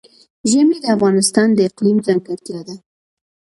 [0.49, 2.75] ژمی د افغانستان د اقلیم ځانګړتیا ده.